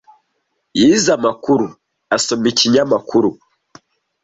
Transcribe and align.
Yize 0.79 1.09
amakuru 1.17 1.67
asoma 2.15 2.45
ikinyamakuru. 2.51 3.29